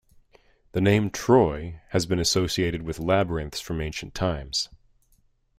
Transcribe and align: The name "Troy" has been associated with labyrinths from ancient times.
The 0.71 0.81
name 0.81 1.11
"Troy" 1.11 1.79
has 1.89 2.07
been 2.07 2.17
associated 2.17 2.81
with 2.81 2.97
labyrinths 2.97 3.61
from 3.61 3.79
ancient 3.81 4.15
times. 4.15 4.67